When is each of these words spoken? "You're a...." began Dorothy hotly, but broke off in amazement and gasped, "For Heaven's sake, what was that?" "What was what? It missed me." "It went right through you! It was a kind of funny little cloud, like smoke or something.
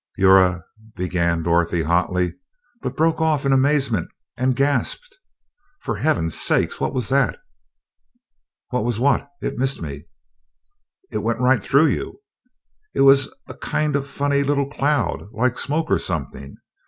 "You're 0.17 0.39
a...." 0.41 0.65
began 0.95 1.43
Dorothy 1.43 1.83
hotly, 1.83 2.33
but 2.81 2.97
broke 2.97 3.21
off 3.21 3.45
in 3.45 3.53
amazement 3.53 4.09
and 4.35 4.55
gasped, 4.55 5.19
"For 5.79 5.97
Heaven's 5.97 6.33
sake, 6.33 6.73
what 6.81 6.91
was 6.91 7.09
that?" 7.09 7.37
"What 8.71 8.83
was 8.83 8.99
what? 8.99 9.29
It 9.43 9.59
missed 9.59 9.79
me." 9.79 10.05
"It 11.11 11.19
went 11.19 11.39
right 11.39 11.61
through 11.61 11.89
you! 11.89 12.19
It 12.95 13.01
was 13.01 13.31
a 13.47 13.53
kind 13.53 13.95
of 13.95 14.07
funny 14.07 14.41
little 14.41 14.67
cloud, 14.71 15.27
like 15.33 15.59
smoke 15.59 15.91
or 15.91 15.99
something. 15.99 16.57